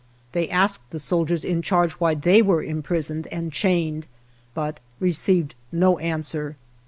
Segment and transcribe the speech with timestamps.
[0.31, 4.07] They asked the soldiers in charge why they were imprisoned and chained,
[4.55, 6.57] but received no answer.